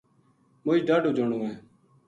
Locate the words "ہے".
1.47-1.53